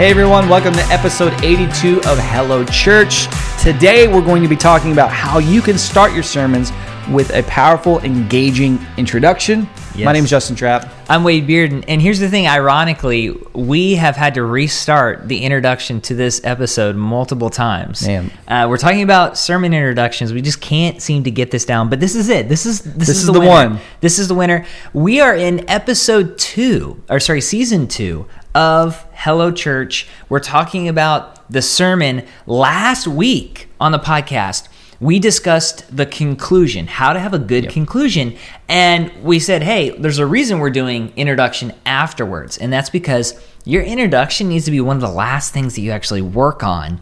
[0.00, 3.26] Hey everyone, welcome to episode 82 of Hello Church.
[3.62, 6.72] Today we're going to be talking about how you can start your sermons
[7.10, 9.68] with a powerful, engaging introduction.
[9.94, 10.06] Yes.
[10.06, 10.90] My name is Justin Trapp.
[11.10, 12.46] I'm Wade Bearden, and here's the thing.
[12.46, 18.08] Ironically, we have had to restart the introduction to this episode multiple times.
[18.08, 20.32] Uh, we're talking about sermon introductions.
[20.32, 22.48] We just can't seem to get this down, but this is it.
[22.48, 23.46] This is this, is the winner.
[23.46, 23.80] one.
[24.00, 24.64] This is the winner.
[24.94, 30.08] We are in episode two, or sorry, season two of Hello Church.
[30.28, 34.68] We're talking about the sermon last week on the podcast
[35.00, 37.72] we discussed the conclusion, how to have a good yep.
[37.72, 38.36] conclusion.
[38.68, 42.58] And we said, hey, there's a reason we're doing introduction afterwards.
[42.58, 45.90] And that's because your introduction needs to be one of the last things that you
[45.90, 47.00] actually work on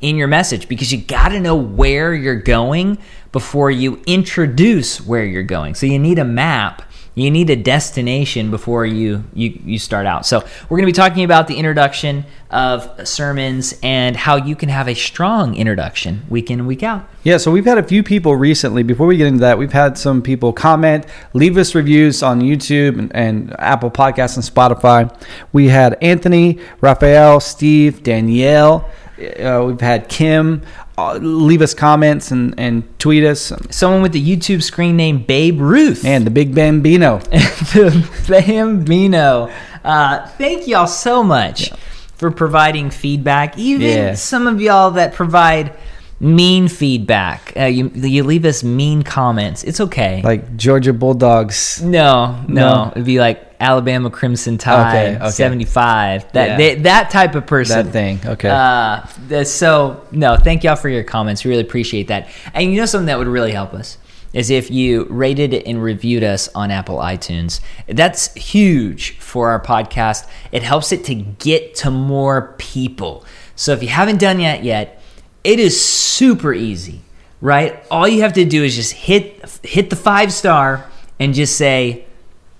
[0.00, 2.98] in your message because you got to know where you're going
[3.30, 5.74] before you introduce where you're going.
[5.74, 6.82] So you need a map
[7.16, 10.26] you need a destination before you you, you start out.
[10.26, 14.68] So we're going to be talking about the introduction of sermons and how you can
[14.68, 17.08] have a strong introduction week in and week out.
[17.24, 18.82] Yeah, so we've had a few people recently.
[18.82, 22.98] Before we get into that, we've had some people comment, leave us reviews on YouTube
[22.98, 25.12] and, and Apple Podcasts and Spotify.
[25.52, 28.88] We had Anthony, Raphael, Steve, Danielle.
[29.18, 30.62] Uh, we've had Kim
[30.98, 33.52] uh, leave us comments and, and tweet us.
[33.70, 36.04] Someone with the YouTube screen name Babe Ruth.
[36.04, 37.18] And the Big Bambino.
[37.18, 39.50] the Bambino.
[39.84, 41.76] Uh, thank y'all so much yeah.
[42.16, 43.58] for providing feedback.
[43.58, 44.14] Even yeah.
[44.14, 45.76] some of y'all that provide
[46.18, 47.52] mean feedback.
[47.56, 49.64] Uh, you you leave us mean comments.
[49.64, 50.22] It's okay.
[50.22, 51.82] Like Georgia Bulldogs.
[51.82, 52.92] No, no, no.
[52.92, 55.30] it'd be like Alabama Crimson Tide, okay, okay.
[55.30, 56.30] seventy five.
[56.32, 56.56] That yeah.
[56.56, 57.86] they, that type of person.
[57.86, 58.20] That thing.
[58.24, 58.48] Okay.
[58.48, 61.44] Uh, so no, thank y'all for your comments.
[61.44, 62.28] We really appreciate that.
[62.54, 63.98] And you know something that would really help us
[64.32, 67.60] is if you rated and reviewed us on Apple iTunes.
[67.86, 70.28] That's huge for our podcast.
[70.52, 73.24] It helps it to get to more people.
[73.54, 75.00] So if you haven't done that yet
[75.46, 77.02] it is super easy,
[77.40, 77.80] right?
[77.88, 82.04] All you have to do is just hit hit the five star and just say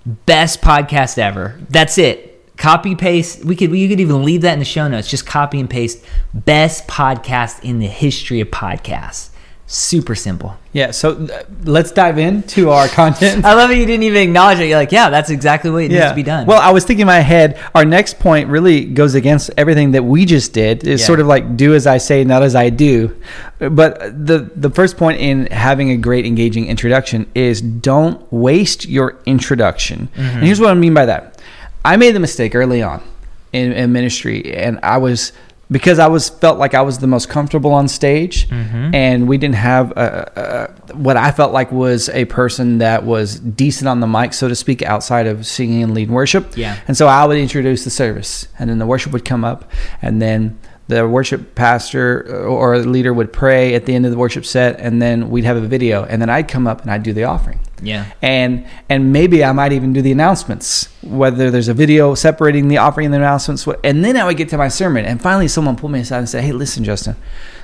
[0.07, 1.59] best podcast ever.
[1.69, 2.55] That's it.
[2.57, 3.43] Copy paste.
[3.43, 5.09] We could you could even leave that in the show notes.
[5.09, 6.03] Just copy and paste
[6.33, 9.29] best podcast in the history of podcasts.
[9.69, 10.57] Super simple.
[10.71, 13.43] Yeah, so uh, let's dive into our content.
[13.43, 13.77] I love it.
[13.77, 14.67] You didn't even acknowledge it.
[14.69, 15.87] You're like, yeah, that's exactly what yeah.
[15.89, 16.47] needs to be done.
[16.47, 20.05] Well, I was thinking in my head, our next point really goes against everything that
[20.05, 20.87] we just did.
[20.87, 21.05] It's yeah.
[21.05, 23.21] sort of like do as I say, not as I do.
[23.59, 29.17] But the the first point in having a great engaging introduction is don't waste your
[29.25, 30.07] introduction.
[30.15, 30.21] Mm-hmm.
[30.21, 31.41] And here's what I mean by that.
[31.83, 33.03] I made the mistake early on
[33.51, 35.33] in, in ministry, and I was
[35.69, 38.95] because I was felt like I was the most comfortable on stage, mm-hmm.
[38.95, 43.39] and we didn't have a, a, what I felt like was a person that was
[43.39, 46.55] decent on the mic, so to speak, outside of singing and lead worship.
[46.55, 46.79] Yeah.
[46.87, 49.69] And so I would introduce the service, and then the worship would come up,
[50.01, 50.57] and then
[50.87, 55.01] the worship pastor or leader would pray at the end of the worship set and
[55.01, 57.59] then we'd have a video and then I'd come up and I'd do the offering.
[57.81, 58.11] Yeah.
[58.21, 62.77] And and maybe I might even do the announcements, whether there's a video separating the
[62.77, 65.75] offering and the announcements and then I would get to my sermon and finally someone
[65.75, 67.15] pulled me aside and said, "Hey, listen, Justin.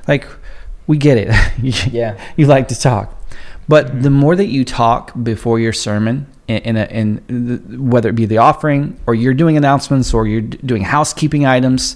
[0.07, 0.27] Like
[0.87, 1.29] we get it.
[1.93, 2.19] yeah.
[2.35, 3.19] You like to talk.
[3.67, 4.01] But mm-hmm.
[4.01, 8.15] the more that you talk before your sermon, in, in, a, in the, whether it
[8.15, 11.95] be the offering or you're doing announcements or you're doing housekeeping items,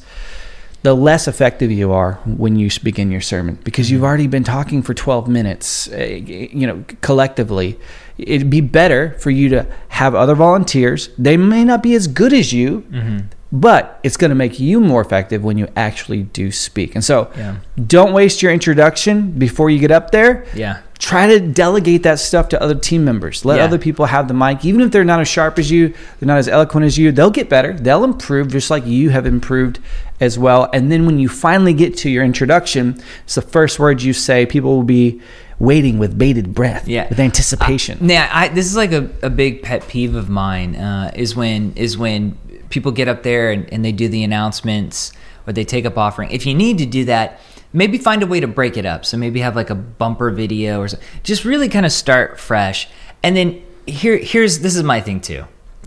[0.88, 4.06] the less effective you are when you begin your sermon because you've mm-hmm.
[4.06, 7.78] already been talking for 12 minutes uh, you know collectively
[8.18, 12.32] it'd be better for you to have other volunteers they may not be as good
[12.32, 13.18] as you mm-hmm.
[13.52, 17.32] But it's going to make you more effective when you actually do speak and so
[17.38, 17.58] yeah.
[17.86, 22.50] don't waste your introduction before you get up there yeah try to delegate that stuff
[22.50, 23.46] to other team members.
[23.46, 23.66] Let yeah.
[23.66, 26.38] other people have the mic, even if they're not as sharp as you, they're not
[26.38, 27.12] as eloquent as you.
[27.12, 27.74] They'll get better.
[27.74, 29.80] They'll improve just like you have improved
[30.20, 30.70] as well.
[30.74, 34.46] And then when you finally get to your introduction, it's the first words you say.
[34.46, 35.22] People will be
[35.60, 38.00] waiting with bated breath, yeah, with anticipation.
[38.02, 40.76] Uh, yeah, I, this is like a, a big pet peeve of mine.
[40.76, 42.38] Uh, is when is when
[42.70, 45.14] people get up there and, and they do the announcements
[45.46, 46.32] or they take up offering.
[46.32, 47.40] If you need to do that
[47.74, 49.06] maybe find a way to break it up.
[49.06, 51.08] So maybe have like a bumper video or something.
[51.24, 52.88] just really kind of start fresh.
[53.24, 55.46] And then here here's this is my thing too.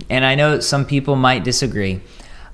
[0.08, 2.00] And I know some people might disagree.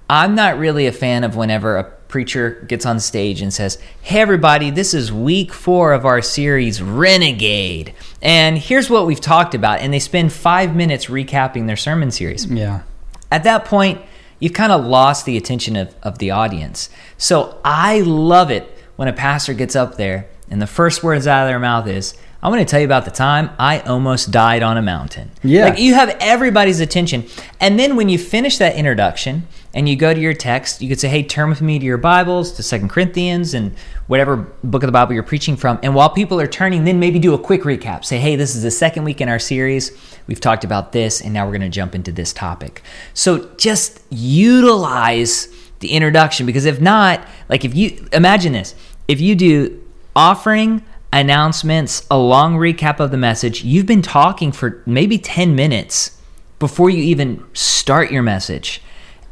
[0.08, 4.20] I'm not really a fan of whenever a preacher gets on stage and says, Hey,
[4.20, 7.92] everybody, this is week four of our series, Renegade.
[8.22, 9.80] And here's what we've talked about.
[9.80, 12.46] And they spend five minutes recapping their sermon series.
[12.46, 12.82] Yeah.
[13.30, 14.00] At that point,
[14.38, 16.90] you've kind of lost the attention of, of the audience.
[17.18, 21.44] So I love it when a pastor gets up there and the first words out
[21.44, 24.62] of their mouth is, I want to tell you about the time I almost died
[24.62, 25.30] on a mountain.
[25.42, 25.64] Yeah.
[25.64, 27.26] Like you have everybody's attention.
[27.60, 30.98] And then when you finish that introduction and you go to your text, you could
[30.98, 33.72] say, "Hey, turn with me to your Bibles to Second Corinthians and
[34.06, 37.18] whatever book of the Bible you're preaching from." And while people are turning, then maybe
[37.18, 38.02] do a quick recap.
[38.02, 39.92] Say, "Hey, this is the second week in our series.
[40.26, 42.82] We've talked about this, and now we're going to jump into this topic."
[43.12, 45.48] So just utilize
[45.80, 47.20] the introduction because if not,
[47.50, 48.74] like if you imagine this,
[49.08, 49.78] if you do
[50.16, 50.82] offering
[51.12, 56.12] announcements, a long recap of the message, you've been talking for maybe 10 minutes
[56.58, 58.80] before you even start your message.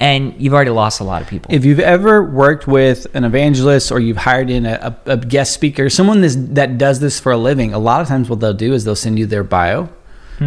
[0.00, 1.54] And you've already lost a lot of people.
[1.54, 5.88] If you've ever worked with an evangelist or you've hired in a, a, guest speaker,
[5.88, 8.72] someone this, that does this for a living, a lot of times what they'll do
[8.72, 9.88] is they'll send you their bio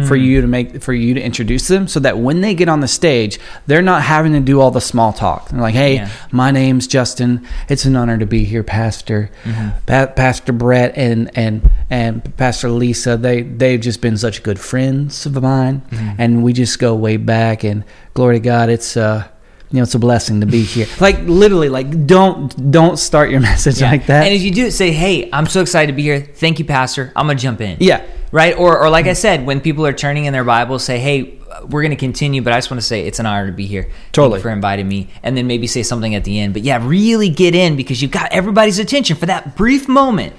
[0.06, 0.22] for hmm.
[0.22, 2.88] you to make for you to introduce them so that when they get on the
[2.88, 5.48] stage they're not having to do all the small talk.
[5.48, 6.10] They're like hey Yeah.
[6.30, 7.46] my name's justin.
[7.68, 9.70] It's an honor to be here pastor mm-hmm.
[9.86, 13.16] pa- pastor brett and and and pastor lisa.
[13.16, 16.16] They they've just been such good friends of mine mm-hmm.
[16.18, 19.26] and we just go way back and glory to god it's uh
[19.70, 23.40] you know it's a blessing to be here like literally like don't don't start your
[23.52, 23.90] message Yeah.
[23.90, 26.20] like that And if you do it, say, "Hey, I'm so excited to be here.
[26.20, 27.12] Thank you, Pastor.
[27.16, 28.04] I'm gonna jump in." Yeah.
[28.30, 28.56] Right.
[28.56, 29.16] Or, or like I mm-hmm.
[29.16, 31.38] said, when people are turning in their Bibles, say, "Hey,
[31.68, 33.84] we're gonna continue, but I just want to say it's an honor to be here.
[33.84, 34.40] Thank you Totally.
[34.40, 36.52] for inviting me." And then maybe say something at the end.
[36.52, 40.34] But yeah, really get in because you've got everybody's attention for that brief moment.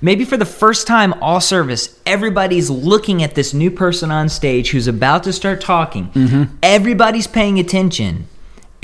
[0.00, 4.70] Maybe for the first time all service, everybody's looking at this new person on stage
[4.70, 6.08] who's about to start talking.
[6.10, 6.56] Mm-hmm.
[6.62, 8.26] Everybody's paying attention.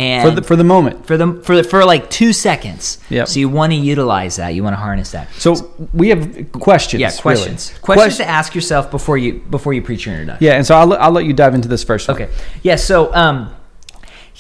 [0.00, 2.98] And for the for the moment for the for the, for like two seconds.
[3.10, 3.28] Yep.
[3.28, 4.54] So you want to utilize that.
[4.54, 5.32] You want to harness that.
[5.34, 7.20] so we have questions yeah, really.
[7.20, 7.78] questions.
[7.80, 10.44] Questions Question- to ask yourself before you before you preach your introduction.
[10.46, 12.20] Yeah, and so I'll, let- I'll let you dive into this first one.
[12.20, 12.32] Okay.
[12.62, 12.76] Yeah.
[12.76, 13.54] So um,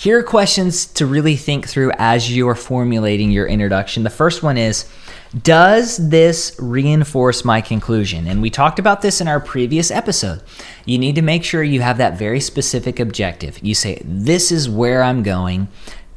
[0.00, 4.02] here are questions to really think through as you are formulating your introduction.
[4.02, 4.88] The first one is.
[5.42, 8.26] Does this reinforce my conclusion?
[8.26, 10.42] And we talked about this in our previous episode.
[10.86, 13.58] You need to make sure you have that very specific objective.
[13.62, 15.68] You say, This is where I'm going.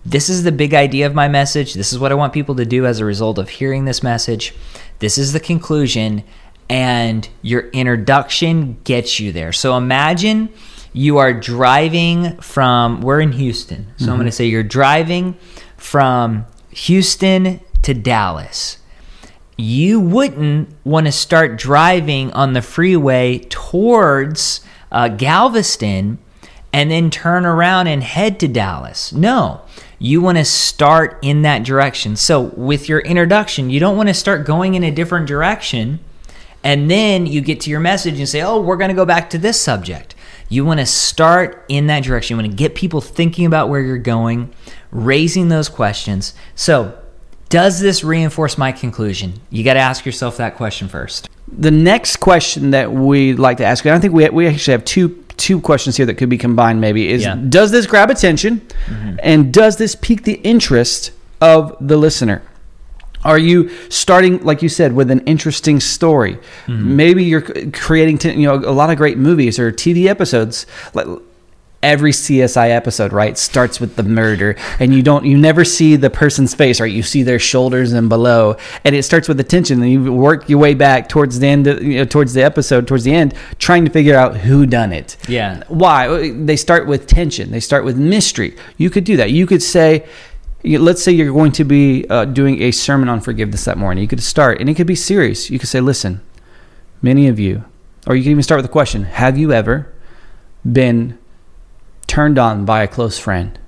[0.06, 1.74] This is the big idea of my message.
[1.74, 4.56] This is what I want people to do as a result of hearing this message.
[5.00, 6.24] This is the conclusion.
[6.74, 9.54] And your introduction gets you there.
[9.54, 10.50] So imagine
[10.92, 13.88] you are driving from, we're in Houston.
[13.98, 15.38] So I'm going to say you're driving
[15.78, 18.78] from Houston to Dallas
[19.58, 24.62] you wouldn't want to start driving on the freeway towards
[24.92, 26.18] uh, Galveston
[26.72, 29.14] and then turn around and head to Dallas.
[29.14, 29.62] No,
[30.00, 32.16] you want to start in that direction.
[32.16, 36.00] So, with your introduction, you don't want to start going in a different direction
[36.63, 39.30] and then you get to your message and say, oh, we're going to go back
[39.31, 40.15] to this subject.
[40.50, 42.36] You want to start in that direction.
[42.38, 44.54] You want to get people thinking about where you're going,
[44.92, 46.33] raising those questions.
[46.56, 46.98] So,
[47.50, 49.33] does this reinforce my conclusion?
[49.50, 51.30] You got to ask yourself that question first.
[51.48, 54.86] The next question that we like to ask, and I think we we actually have
[54.86, 56.81] two two questions here that could be combined.
[56.81, 57.36] Maybe is Yeah.
[57.36, 59.18] does this grab attention, mm-hmm.
[59.21, 61.12] and does this pique the interest
[61.42, 62.42] of the listener?
[63.24, 66.36] Are you starting, like you said, with an interesting story?
[66.66, 66.96] Mm-hmm.
[66.96, 67.42] Maybe you're
[67.72, 70.66] creating, t- you know, a lot of great movies or TV episodes.
[70.94, 71.08] Like
[71.84, 76.10] every CSI episode, right, starts with the murder, and you don't, you never see the
[76.10, 76.92] person's face, right?
[76.92, 78.56] You see their shoulders and below,
[78.86, 81.68] and it starts with the tension, and you work your way back towards the end,
[81.68, 85.18] you know, towards the episode, towards the end, trying to figure out who done it.
[85.28, 85.64] Yeah.
[85.68, 86.31] Why?
[86.31, 87.52] They start with tension.
[87.52, 88.56] They start with mystery.
[88.77, 89.32] You could do that.
[89.32, 90.08] You could say,
[90.63, 94.01] let's say you're going to be uh, doing a sermon on forgiveness that morning.
[94.01, 95.50] You could start, and it could be serious.
[95.50, 96.22] You could say, listen,
[97.01, 97.65] many of you,
[98.08, 99.93] or you can even start with a question Have you ever
[100.70, 101.17] been
[102.08, 103.60] turned on by a close friend?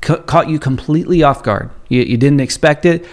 [0.00, 1.70] Ca- caught you completely off guard.
[1.88, 3.04] You, you didn't expect it.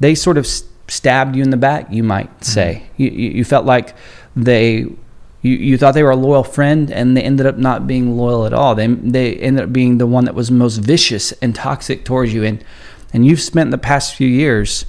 [0.00, 2.84] They sort of stabbed you in the back, you might say.
[2.96, 3.94] You, you, you felt like
[4.36, 4.86] they
[5.44, 8.46] you, you thought they were a loyal friend and they ended up not being loyal
[8.46, 8.74] at all.
[8.74, 12.42] They, they ended up being the one that was most vicious and toxic towards you.
[12.42, 12.64] And
[13.12, 14.86] and you've spent the past few years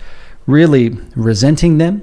[0.47, 2.01] really resenting them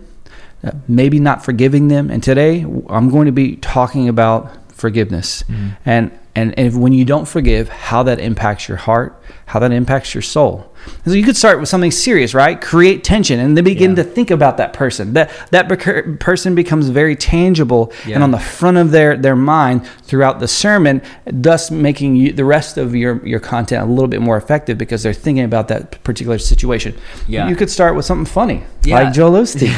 [0.64, 2.10] uh, maybe not forgiving them.
[2.10, 5.42] And today i'm going to be talking about forgiveness.
[5.84, 10.14] And and if, when you don't forgive how that impacts your heart how that impacts
[10.14, 10.72] your soul
[11.04, 13.96] so you could start with something serious right create tension and then begin Yeah.
[14.02, 18.14] to think about that person that that bec- person becomes very tangible Yeah.
[18.14, 22.44] and on the front of their their mind throughout the sermon thus making you, the
[22.46, 26.02] rest of your your content a little bit more effective because they're thinking about that
[26.02, 26.94] particular situation
[27.28, 27.48] Yeah.
[27.48, 29.02] you could start with something funny Yeah.
[29.02, 29.72] like joel osteen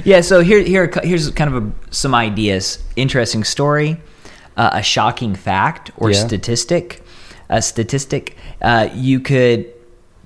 [0.04, 2.78] Yeah, so here, here, here's kind of a, some ideas.
[2.96, 4.00] Interesting story,
[4.56, 6.26] uh, a shocking fact or Yeah.
[6.26, 7.02] statistic.
[7.48, 8.36] A statistic.
[8.60, 9.66] Uh, you could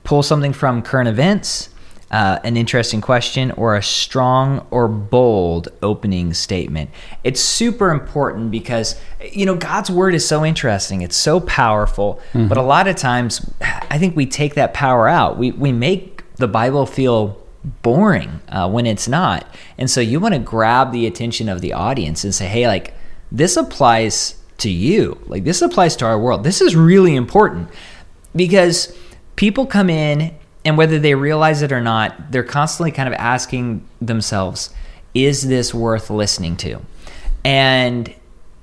[0.05, 1.69] pull something from current events,
[2.11, 6.91] uh, an interesting question or a strong or bold opening statement.
[7.23, 8.97] It's super important because,
[9.33, 11.03] you know, God's word is so interesting.
[11.03, 12.21] It's so powerful.
[12.33, 12.49] Mm-hmm.
[12.49, 13.49] But a lot of times,
[13.91, 15.39] I think we take that power out.
[15.39, 17.37] We, we make the Bible feel
[17.83, 19.45] boring uh, when it's not.
[19.77, 22.95] And so you want to grab the attention of the audience and say, hey, like,
[23.33, 25.21] this applies to you.
[25.27, 26.45] Like, this applies to our world.
[26.45, 27.69] This is really important
[28.35, 28.97] because
[29.37, 30.35] people come in
[30.65, 34.71] and whether they realize it or not, they're constantly kind of asking themselves,
[35.15, 36.81] is this worth listening to?
[37.45, 38.15] And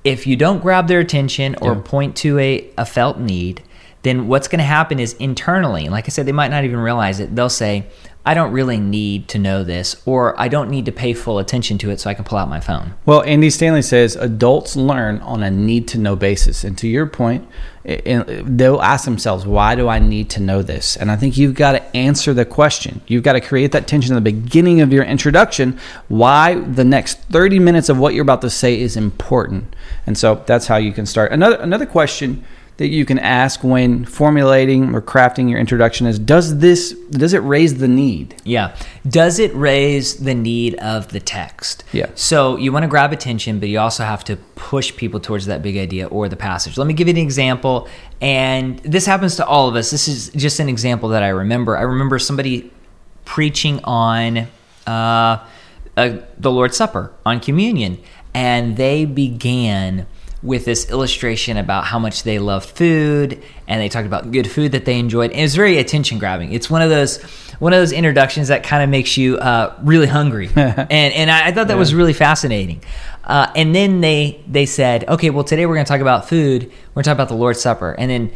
[0.04, 1.82] if you don't grab their attention or yeah.
[1.84, 3.62] point to a, a felt need,
[4.02, 7.18] then what's going to happen is internally, like I said, they might not even realize
[7.18, 7.34] it.
[7.34, 7.86] They'll say,
[8.26, 11.78] I don't really need to know this, or I don't need to pay full attention
[11.78, 12.94] to it so I can pull out my phone.
[13.06, 16.62] Well, Andy Stanley says adults learn on a need to know basis.
[16.62, 17.48] And to your point,
[17.84, 20.94] they'll ask themselves, why do I need to know this?
[20.94, 23.00] And I think you've got to answer the question.
[23.06, 27.20] You've got to create that tension in the beginning of your introduction, why the next
[27.30, 29.74] 30 minutes of what you're about to say is important.
[30.06, 31.32] And so that's how you can start.
[31.32, 32.44] Another, another question
[32.78, 37.40] that you can ask when formulating or crafting your introduction is does this does it
[37.40, 38.40] raise the need?
[38.44, 38.74] Yeah.
[39.06, 41.84] Does it raise the need of the text?
[41.92, 42.10] Yeah.
[42.14, 45.60] So you want to grab attention but you also have to push people towards that
[45.60, 46.78] big idea or the passage.
[46.78, 47.88] Let me give you an example
[48.20, 49.90] and this happens to all of us.
[49.90, 51.76] This is just an example that i remember.
[51.76, 52.72] I remember somebody
[53.24, 54.46] preaching on
[54.86, 55.44] uh,
[55.96, 58.00] uh, the lord's supper on communion
[58.34, 60.06] and they began
[60.42, 64.72] with this illustration about how much they loved food and they talked about good food
[64.72, 65.30] that they enjoyed.
[65.30, 67.22] And it was very attention grabbing it's one of those
[67.58, 70.48] one of those introductions that kind of makes you uh, really hungry.
[70.56, 71.78] And and I, I, thought that yeah.
[71.78, 72.82] was really fascinating.
[73.24, 76.64] Uh, and then they they said okay well today we're going to talk about food.
[76.64, 77.92] We're going to talk about the lord's supper.
[77.92, 78.32] And then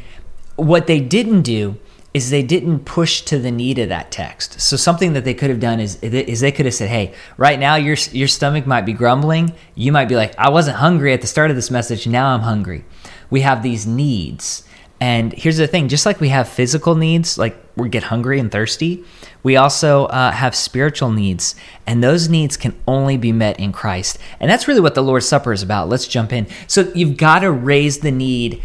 [0.57, 1.79] what they didn't do
[2.15, 4.61] is they didn't push to the need of that text.
[4.61, 7.59] So something that they could have done is is they could have said, "Hey, right
[7.59, 9.53] now your your stomach might be grumbling.
[9.75, 12.07] You might be like, I wasn't hungry at the start of this message.
[12.07, 12.85] Now I'm hungry."
[13.31, 14.65] We have these needs.
[15.01, 18.53] And here's the thing: just like we have physical needs, like we get hungry and
[18.53, 19.05] thirsty,
[19.43, 24.19] we also uh, have spiritual needs, and those needs can only be met in Christ.
[24.39, 25.89] And that's really what the Lord's Supper is about.
[25.89, 26.47] Let's jump in.
[26.69, 28.63] So you've got to raise the need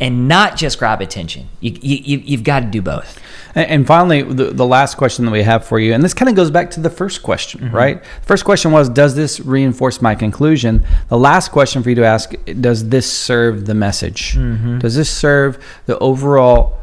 [0.00, 1.48] and not just grab attention.
[1.60, 3.20] You, you, you've got to do both.
[3.54, 6.36] And finally, the, the last question that we have for you, and this kind of
[6.36, 7.74] goes back to the first question, mm-hmm.
[7.74, 8.04] right?
[8.22, 10.84] First question was, does this reinforce my conclusion?
[11.08, 14.36] The last question for you to ask, does this serve the message?
[14.36, 14.78] Mm-hmm.
[14.78, 16.78] Does this serve the overall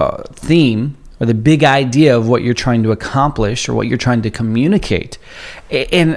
[0.00, 3.96] uh, theme or the big idea of what you're trying to accomplish or what you're
[3.98, 5.18] trying to communicate?
[5.70, 6.16] And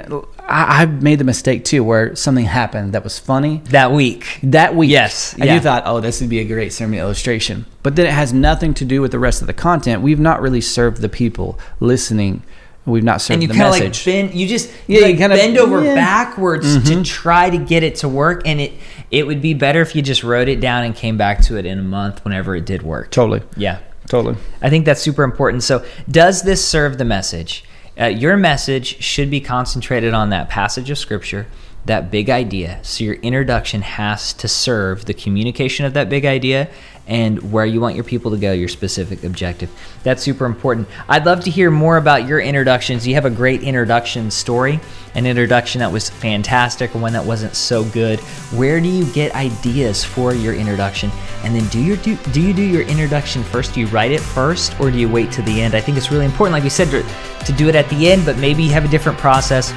[0.50, 4.38] I, have made the mistake too, where something happened that was funny that week.
[4.42, 5.54] That week, yes, and yeah.
[5.54, 8.74] you thought, "Oh, this would be a great sermon illustration," but then it has nothing
[8.74, 10.02] to do with the rest of the content.
[10.02, 12.42] We've not really served the people listening.
[12.86, 14.06] We've not served and you the message.
[14.06, 15.94] Like bend, you just yeah, like you kind of bend over yeah.
[15.94, 17.02] backwards mm-hmm.
[17.02, 18.72] to try to get it to work, and it
[19.10, 21.66] it would be better if you just wrote it down and came back to it
[21.66, 23.10] in a month whenever it did work.
[23.10, 23.42] Totally.
[23.56, 23.78] Yeah.
[24.08, 24.36] Totally.
[24.60, 25.62] I think that's super important.
[25.62, 27.64] So, does this serve the message?
[28.00, 31.46] Uh, your message should be concentrated on that passage of scripture,
[31.86, 32.78] that big idea.
[32.82, 36.68] So your introduction has to serve the communication of that big idea
[37.10, 39.68] and where you want your people to go, your specific objective.
[40.04, 40.86] That's super important.
[41.08, 43.04] I'd love to hear more about your introductions.
[43.04, 44.78] You have a great introduction story,
[45.16, 48.20] an introduction that was fantastic, one that wasn't so good.
[48.54, 51.10] Where do you get ideas for your introduction?
[51.42, 53.74] And then do your do, do you do your introduction first?
[53.74, 55.74] Do you write it first or do you wait to the end?
[55.74, 57.02] I think it's really important, like we said, to,
[57.44, 59.72] to do it at the end, but maybe you have a different process.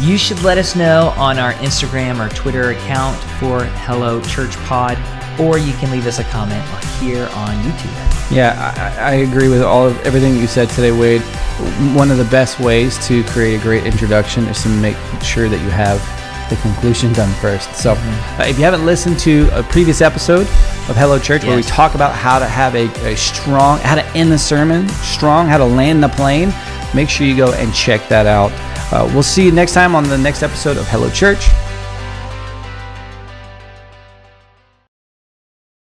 [0.00, 4.98] You should let us know on our Instagram or Twitter account for Hello Church Pod
[5.40, 6.64] or you can leave us a comment
[7.00, 8.30] here on YouTube.
[8.30, 11.22] Yeah, I, I, agree with all of everything you said today, Wade.
[11.96, 15.60] One of the best ways to create a great introduction is to make sure that
[15.60, 15.98] you have
[16.50, 17.74] the conclusion done first.
[17.74, 18.40] So, mm-hmm.
[18.40, 20.42] uh, if you haven't listened to a previous episode
[20.88, 21.48] of Hello Church yes.
[21.48, 24.88] where we talk about how to have a, a strong, how to end the sermon
[24.88, 26.52] strong, how to land the plane,
[26.94, 28.52] make sure you go and check that out.
[28.92, 31.48] Uh, we'll see you next time on the next episode of Hello Church.